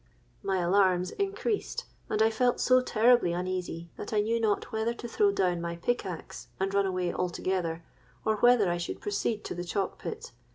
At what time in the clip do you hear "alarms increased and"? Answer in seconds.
0.61-2.23